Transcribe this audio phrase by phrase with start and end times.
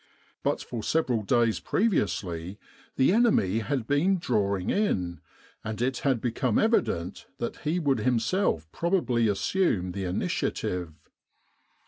[0.41, 2.57] But for several days previously
[2.95, 5.21] the enemy had been drawing in,
[5.63, 10.95] and it had become evident that he would himself probably assume the initiative.